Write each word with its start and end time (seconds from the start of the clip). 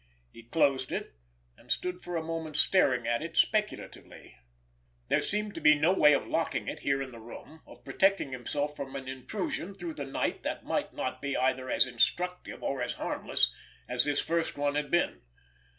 He 0.33 0.41
closed 0.41 0.91
it, 0.91 1.13
and 1.55 1.71
stood 1.71 2.01
for 2.01 2.15
a 2.15 2.23
moment 2.23 2.57
staring 2.57 3.05
at 3.07 3.21
it 3.21 3.37
speculatively. 3.37 4.35
There 5.09 5.21
seemed 5.21 5.63
no 5.63 5.93
way 5.93 6.13
of 6.13 6.25
locking 6.27 6.67
it 6.67 6.79
here 6.79 7.03
in 7.03 7.11
the 7.11 7.19
room, 7.19 7.61
of 7.67 7.85
protecting 7.85 8.31
himself 8.31 8.75
from 8.75 8.95
an 8.95 9.07
intrusion 9.07 9.75
through 9.75 9.93
the 9.93 10.05
night 10.05 10.41
that 10.41 10.65
might 10.65 10.91
not 10.95 11.21
be 11.21 11.37
either 11.37 11.69
as 11.69 11.85
instructive 11.85 12.63
or 12.63 12.81
as 12.81 12.93
harmless 12.93 13.53
as 13.87 14.03
this 14.03 14.19
first 14.19 14.57
one 14.57 14.73
had 14.73 14.89
been. 14.89 15.21